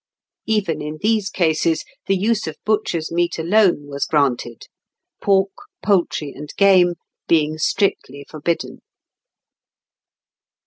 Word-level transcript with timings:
Even 0.47 0.81
in 0.81 0.97
these 0.99 1.29
cases 1.29 1.85
the 2.07 2.15
use 2.17 2.47
of 2.47 2.57
butchers' 2.65 3.11
meat 3.11 3.37
alone 3.37 3.85
was 3.85 4.05
granted, 4.05 4.63
pork, 5.21 5.51
poultry, 5.85 6.31
and 6.33 6.49
game 6.57 6.95
being 7.27 7.59
strictly 7.59 8.25
forbidden. 8.27 8.79